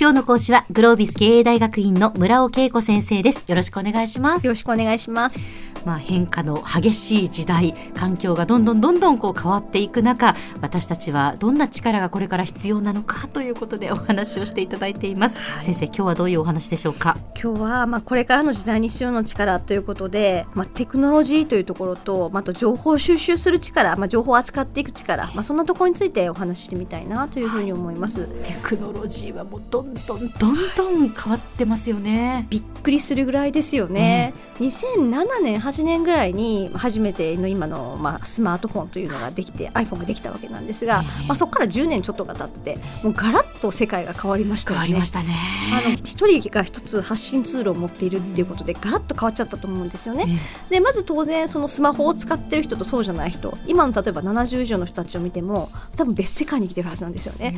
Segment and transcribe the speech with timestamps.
[0.00, 3.44] 今日の講師はグロービス経営大学院の村尾恵子先生です。
[3.46, 4.46] よろしくお願いします。
[4.46, 5.38] よろしくお願いします。
[5.88, 17.16] まあ、変化の激しい時代環境がどんどんどんどんこう変わっていく中私たちはどんな力がこれから必要なのかということでお話をしていただいています、先生今日はどういうお話でしょうか？
[17.42, 28.26] 今日はまあこれからの時代に必要な力ということで、まあテクノロジーというところと、まああと情報収集する力、まあ情報を扱っていく力、まあそんなところについてお話ししてみたいなというふうに思います。
[28.44, 34.34] テクノロジーはもうどんどんどんどん変わってますよね、びっくりするぐらいですよね。
[34.58, 41.26] 2007年8年ぐらいに初めての今のまあスマートフォンというのができて iPhone ができたわけなんですが、ええ。
[41.28, 44.86] まあそこから10年ちょっとが経ってもうガラッと世界が変わりましたよね。
[44.86, 45.36] 変わりましたね。
[45.72, 50.26] あの一人が一つ発信ツールを持っているっていうことでガラッと変わっちゃったと思うんですよね。
[50.68, 57.54] でまず当然そのスマホを使ってる人とそうじゃない人今の例えば70以上の人たちを見ても多分別世界に来てるはずなんですよね。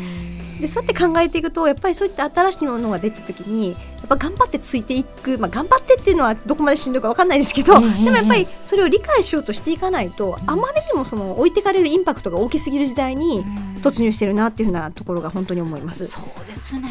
[0.60, 13.45] でそうやって考えていくとやっぱりそういった新しいものが出た時にやっぱ頑張ってついていく、まあ、頑張ってっていうのはどこまでしんどいか分かんないですけど、ええでもやっぱりそれを理解しようとしていかないとあまりにもその置いてかれるインパクトが大きすぎる時代に
[13.83, 16.05] 突入してるなっていうふうなところが本当に思います。
[16.05, 16.88] そうですね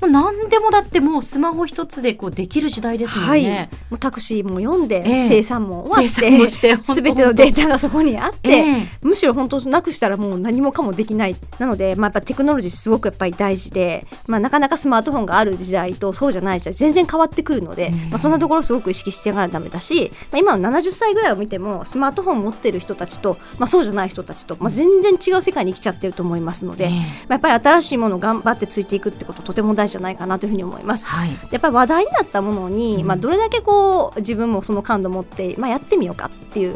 [0.00, 3.42] もう何でもだってもうスマホ一つでこうできる時代ですもんはい。
[3.42, 5.28] ね、、もうタクシーも読んで、ええ。
[5.28, 8.88] 生産も終わってすべてのデータがそこにあって、ええ。
[9.02, 11.36] むしろ本当なくしたらもう何もかもできない。
[11.58, 26.90] なので、まあ、やっぱテクノロジーすごくやっぱり大事で、まあ、なかなかスマートフォンがある時代とそうじゃない時代全然変わってくるので、まあ、そんなところすごく意識していかないとダメだし、まあ、今の70歳ぐらいを見てもスマートフォンを持ってる人たちと、まあ、そうじゃない人たちと、まあ、全然違う世界に来ちゃってると思いますので、ええ。
[26.90, 31.06] まあ、やっぱり新しいものを頑張ってついていくってこととても大事じゃないかなというふうに思います。
[31.06, 36.74] はいやっぱり話題になったものに、まあ、どれだけこう自分もその感度持って、まあ、やってみようかっていう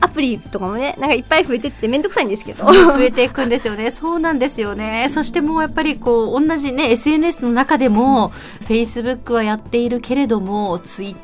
[0.00, 3.90] アプリとかもねなんかいっぱい増えてって面倒くさいんですけど増えていくんですよね。
[3.92, 5.06] そうなんですよね。
[5.10, 8.32] そしてもうやっぱりこう同じね SNS の中でも、
[8.66, 11.20] Facebook はやっているけれども Twitter、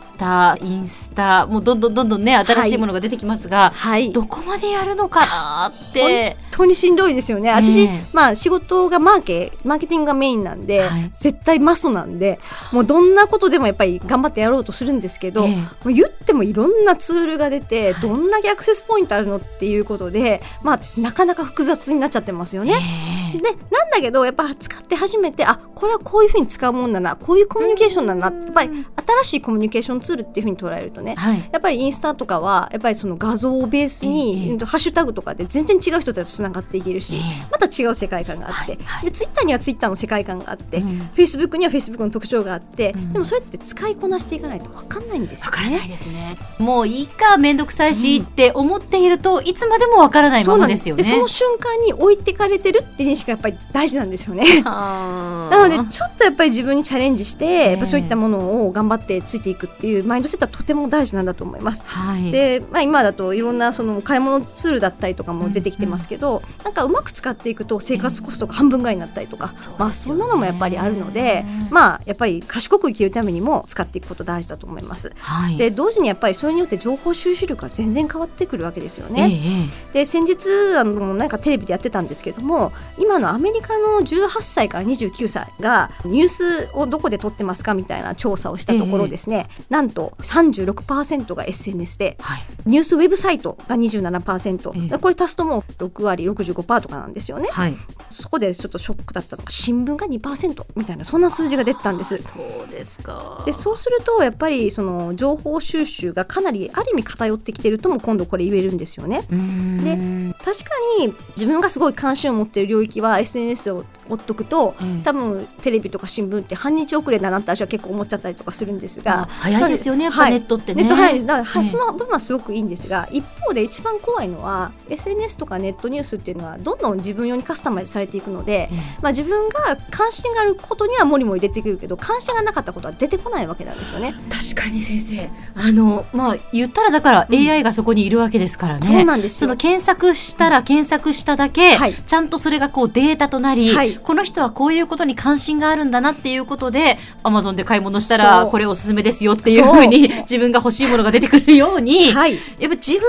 [0.60, 4.12] インスタもうどんどんどんどんね新しいものが出てきますが、はい。
[4.12, 6.37] どこまでやるのかなって。
[6.56, 7.50] 本当にしんどいですよね。
[7.50, 7.82] 私、え。
[7.84, 11.10] えまあ仕事がマーケマーケティングがメインなんで、はい。
[11.12, 12.41] 絶対マストなんで
[12.72, 15.56] もうどんなことでもやっぱり頑張ってやろうとするんですけど、ええ。
[15.56, 22.72] もう言ってもいろんなツールが出て、どんだけアクセスポイントあるのっていうことで、まあ、なかなか複雑になっちゃってますよね。
[22.72, 23.38] ええ。
[23.38, 28.87] でなんだけどやっぱ使って初めてあこれはこういうふうに使うもんだなこういうコミュニケーションだなやっぱり
[29.22, 31.49] 新しいコミュニケーションツールっていうふうに捉えるとねはい。
[31.53, 45.89] やっぱりインスタとかはやっぱりその画像をベースに、ええうんとハッシュタグとかで全然違う人たちとつながっていけるし、ええまた違う世界観があって、はいはいでツイッターにはツイッターの世界観があって、うんフェイスブックにはフェイスブックの特徴があって、うんでもそれって使いこなしていかないと分かんないんですよねわからない。
[45.89, 46.37] ですね。
[46.59, 51.03] もういいか面倒くさいしって思っていると、いつまでもわからないままですよね。
[51.03, 54.62] でその瞬間に置いてかれてるって認識がやっぱり大事なんですよね。
[54.62, 61.83] ななのでちょっとやっぱり自分にチャレンジして、えやっぱそういったものを頑張ってついていくっていうマインドセットはとても大事なんだと思います。
[61.84, 62.31] はい。
[62.31, 75.12] で、まあ、今だといろんなその買い物ツールだったりとかも出てきてますけど、なんかうまく使っていくと生活コストが半分ぐらいになったりとか、まあ、そんなのもやっぱりあるので、まあ、やっぱり賢く生きるためにも使っていくこと大事だと思います。
[75.19, 75.57] はい。
[75.57, 79.31] で同時にやっぱりそれによって情報収集力が全然変わってくるわけですよね。
[79.31, 92.43] ええで先日あのなんかテレビでやってたんですけども今のアメリカの18歳から29歳がニュースをどこで撮ってますかみたいな調査をしたところですね、なんと36%が SNS ではい。
[92.67, 97.77] ニュースウェブサイトが27%、ええでこれ足すともう6割65%とかなんですよねはい。
[98.11, 102.17] そこでちょっとショックだったのが新聞が2%みたいなそんな数字が出てたんです。
[102.17, 103.43] そうですか。
[103.45, 109.25] でそうするとやっぱりその情報収集がかなりある意味偏ってきてるとも今度これ言えるんですよね。
[109.31, 110.65] うーん確か
[111.01, 115.03] に自分がすごい関心を持っている領域は SNS を追っとくと、うん。
[115.03, 120.05] 多分テレビとか新聞って半日遅れだなって私は結構思っちゃったりとかするんですがまあ早いですよね。
[120.05, 120.31] やっぱはい。
[120.33, 120.83] ネットってね。
[120.83, 121.27] ネット早いです。
[121.27, 134.15] だから、はええその部分はすごくいいんですが一方で一番怖いのは SNS とかネットニュースっていうのはどんどん自分用にカスタマイズされていくので、えまあ、自分が関心があることにはもりもり出てくるけど関心がなかったことは出てこないわけなんですよね。
[134.31, 135.31] 確かに先生。
[135.54, 139.39] あのまあ言ったらだから AI がそこにいるわけですからね、そうなんですよ。
[139.41, 141.95] その検索したら検索しただけ、はい。
[141.95, 152.34] ちゃんとそれがこうデータとなり、はいこの人はこういうことに関心があるんだなっていうことでアマゾンで買い物したらこれおすすめですよっていうふうに自分が欲しいものが出てくるように、はい。
[152.34, 153.01] やっぱ自分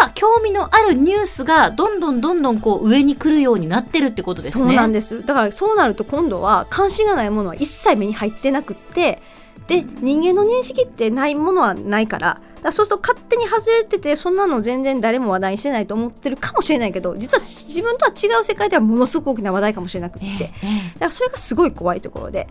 [0.00, 4.64] が興味のあるニュースがどんどんどんどんこう上に来るようになってるってことですね。
[4.64, 5.24] そうなんです。
[5.24, 9.22] だからそうなると今度は関心がないものは一切目に入ってなくって
[9.66, 20.52] で人間の認識ってないものはないかららそうすると勝手に外れててそんなの全然誰も話題にしてないと思ってるかもしれないけど実は自分とは違う世界ではものすごく大きな話題かもしれなくって、だか
[21.00, 22.48] らそれがすごい怖いところで。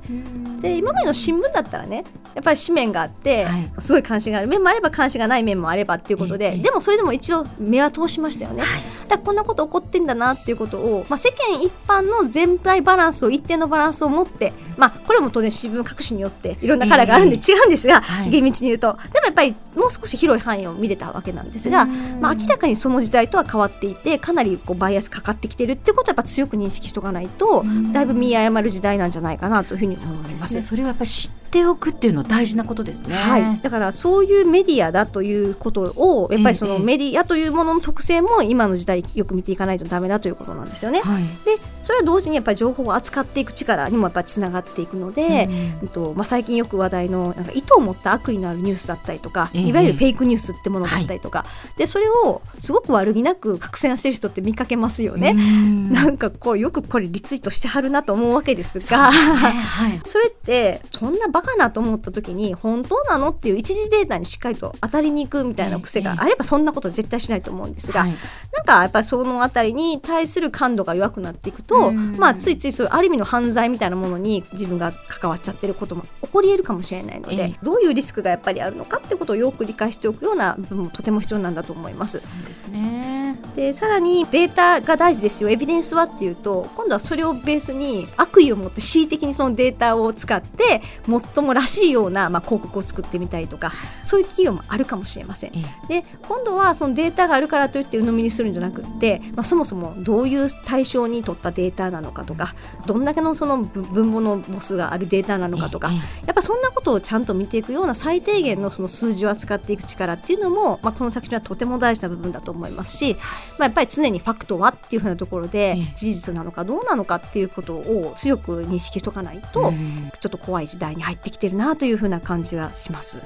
[0.62, 2.04] で今までの新聞だったらね
[2.36, 3.72] やっぱり紙面があって、はい。
[3.80, 4.48] すごい関心がある。
[4.48, 6.58] 面もあれば関心がない面もあればっていうことで、ええ。
[6.58, 8.64] でもそれでも一応目は通しましたよね。
[9.08, 18.30] だこんなこと起こってんだなっていうことを、まあ、世間一般の全体バランスを一定のバランスを持って、まあ、これも当然新聞各紙によっていろんなカラーがあるんで違うんですが、はい。
[18.30, 18.98] 厳密に言うと。
[19.12, 30.62] でもやっぱりもう少し広い範囲を見れたわけなんですが、まあ、明らかにその時代とは変わっていてかなりこうバイアスかかってきてるってことはやっぱ強く認識しとかないとだいぶ見誤る時代なんじゃないかなというふうに思いますですね。。
[30.62, 33.16] それはやっぱり知っておくっていうのは大事なことですね。
[33.16, 41.02] はい、だからそういうメディアだということをやっぱりそええのメディアというものの特性も今の時代よく見ていかないとダメだということなんですよね。
[41.02, 41.24] はい。
[41.46, 45.88] でそれは同時にやっぱり情報を扱っていく力にもやっぱりつながっていくので、うんうん。
[45.90, 49.62] とまあ、最近よく話題のなんか意図を持った悪意のあるニュースだったりとか、ええ。
[49.62, 51.46] いわゆるフェイクニュースってものだったりとか、
[51.78, 55.32] でそれをすごく悪気なく拡散してる人って見かけますよね。
[55.32, 55.92] うん。
[55.94, 58.80] なんかこうよくこれリツイートしてはるなと思うわけですが。
[58.80, 60.02] ですねはい。
[60.06, 68.10] それってそんなバカなと思った時に本当なのっていう一時データにしっかりと当たりに行くみたいな癖があればそんなこと絶対しないと思うんですが、はい。
[68.12, 68.16] な
[68.62, 82.20] んかやっぱりそのあたりに対する感度が弱くなっていくと、うんまあついついそういうある意味の犯罪みたいなものに自分が関わっちゃってることも起こり得るかもしれないので、ええどういうリスクがやっぱりあるのかってことをよく理解しておくような部分もとても必要なんだと思います。
[82.20, 83.38] そうですね。
[83.56, 93.72] でさらにデータが大事ですよエビデンスはっていうと今度はそれをベースに悪意を持って恣意的にそのデータを使ってもっともらしいような、まあ、広告を作ってみたりとか
[94.06, 95.52] そういう企業もあるかもしれません。
[95.56, 102.56] えで今度はそのデータがあるからといって鵜呑みにするんじゃなくって、まあ、そもそもどういう対象に取ったデータなのかとか
[102.88, 105.96] どんだけのその分分母の母数があるデータなのかとか、え
[106.26, 113.16] やっぱそんなことをちゃんと見ていくような最低限のその数字を扱っていく力っていうのも、まあ、この作品はとても大事な部分だと思いますし、
[113.58, 115.94] まあ、やっぱり常にファクトはっていうふうなところでええ。
[115.96, 120.12] 事実なのかどうなのかっていうことを強く認識しとかないと、うん。
[120.20, 123.20] ちょっと怖い時代に入ってきてるなというふうな感じがします。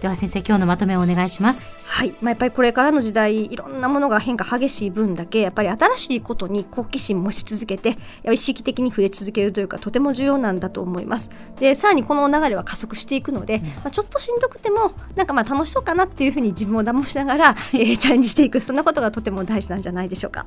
[0.00, 1.66] では先生今日のまとめをお願いします。
[1.84, 7.98] はい、まあ、やっぱりこれからの時代いろんなものが変化激しい分だけやっぱり新しいことに好奇心持ち続けて
[8.30, 11.30] 意識的に触れ続けるというかとても重要なんだと思います。
[11.58, 20.46] でさらにこの流れは加速していくので、まあ、ちょっとしんどくてもなんかまあ楽しそうかなっていうふうに自分を騙しながら、えーチャレンジしていくそんなことがとても大事なんじゃないでしょうか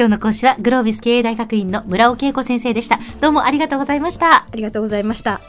[0.00, 2.98] 今日の講師はグロービス経営大学院の村尾恵子先生でした。
[3.20, 4.36] どうもありがとうございました。
[4.36, 5.42] ありがとうございました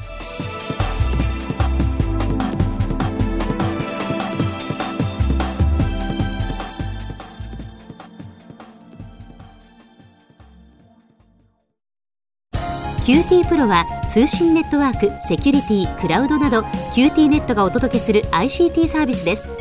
[13.05, 16.63] QT プロは通信ネットワーク、セキュリティ、クラウドなど
[16.93, 19.60] QT ネットがお届けする ICT サービスです。